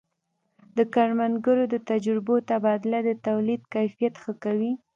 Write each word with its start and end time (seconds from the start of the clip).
د 0.77 0.79
کروندګرو 0.93 1.63
د 1.73 1.75
تجربو 1.89 2.35
تبادله 2.49 2.99
د 3.07 3.11
تولید 3.27 3.61
کیفیت 3.73 4.13
ښه 4.23 4.33
کوي. 4.43 4.73